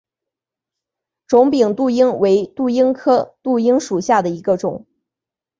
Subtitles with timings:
[1.27, 4.87] 肿柄杜英为杜英科杜英属下的一个种。